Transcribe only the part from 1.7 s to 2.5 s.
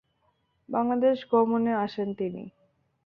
আসেন তিনি।